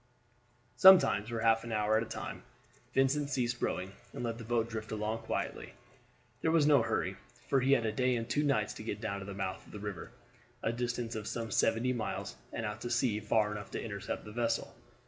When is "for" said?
1.29-1.41, 7.47-7.59